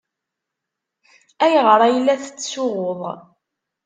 Ayɣer 1.43 1.79
ay 1.87 1.97
la 1.99 2.15
tettsuɣuḍ! 2.23 3.01